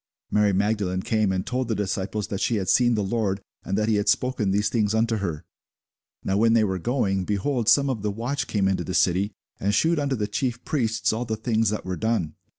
[0.31, 3.87] Mary Magdalene came and told the disciples that she had seen the Lord, and that
[3.87, 5.45] he had spoken these things unto her.
[6.23, 9.75] Now when they were going, behold, some of the watch came into the city, and
[9.75, 12.33] shewed unto the chief priests all the things that were done.